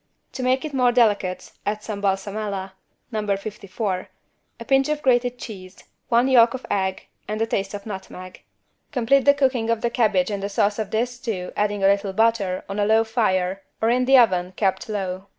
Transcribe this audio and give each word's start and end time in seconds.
To 0.31 0.41
make 0.41 0.65
it 0.65 0.73
more 0.73 0.91
delicate, 0.91 1.51
add 1.63 1.83
some 1.83 2.01
=balsamella= 2.01 2.71
(No 3.11 3.37
54) 3.37 4.09
a 4.59 4.65
pinch 4.65 4.89
of 4.89 5.03
grated 5.03 5.37
cheese, 5.37 5.83
one 6.09 6.27
yolk 6.27 6.55
of 6.55 6.65
egg 6.71 7.05
and 7.27 7.39
a 7.39 7.45
taste 7.45 7.75
of 7.75 7.85
nutmeg. 7.85 8.41
Complete 8.91 9.25
the 9.25 9.35
cooking 9.35 9.69
of 9.69 9.81
the 9.81 9.91
cabbage 9.91 10.31
in 10.31 10.39
the 10.39 10.49
sauce 10.49 10.79
of 10.79 10.89
this 10.89 11.17
stew, 11.17 11.51
adding 11.55 11.83
a 11.83 11.87
little 11.87 12.13
butter, 12.13 12.65
on 12.67 12.79
a 12.79 12.85
low 12.87 13.03
fire 13.03 13.61
or 13.79 13.91
in 13.91 14.05
the 14.05 14.17
oven 14.17 14.53
kept 14.57 14.89
low. 14.89 15.27